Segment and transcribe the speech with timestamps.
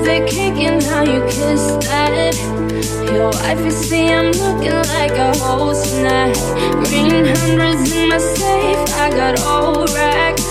[0.00, 2.34] lipstick kicking, how you kiss that.
[3.12, 6.34] Your wife, is see, I'm looking like a whole snack.
[6.84, 10.44] Green hundreds in my safe, I got all racks.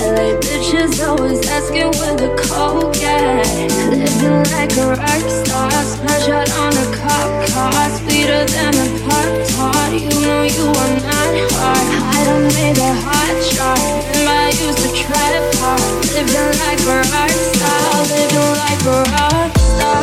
[0.00, 3.46] LA bitches always asking where the coke at.
[3.90, 9.48] Living like a rock star, smash out on a cop car, sweeter than a pop
[9.50, 9.92] tart.
[9.92, 11.88] You know you are not hard.
[12.12, 13.78] I done made a hot shot.
[14.16, 15.26] Am I used to try
[15.60, 15.80] hard.
[16.12, 17.78] Living like a rock star.
[18.12, 20.00] Living like a rock star.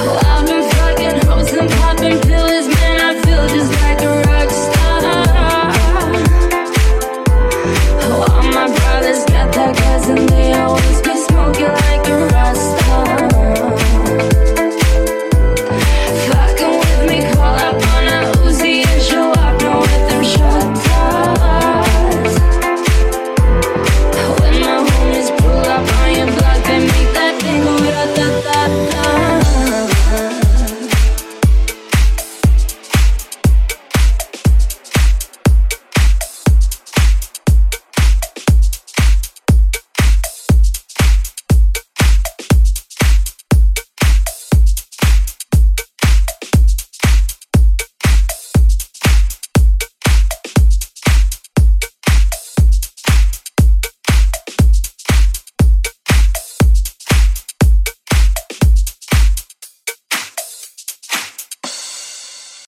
[0.00, 0.57] Oh,